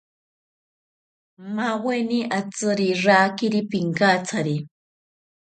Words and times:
Maweni 1.55 2.19
atziri 2.39 2.87
rakiri 3.05 3.59
pinkatsari 3.69 4.55